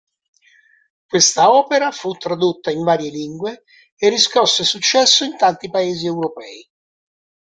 Questa 1.05 1.51
opera 1.51 1.91
fu 1.91 2.13
tradotta 2.13 2.71
in 2.71 2.83
varie 2.83 3.11
lingue 3.11 3.65
e 3.95 4.09
riscosse 4.09 4.63
successo 4.63 5.23
in 5.25 5.37
tanti 5.37 5.69
Paesi 5.69 6.07
europei. 6.07 6.67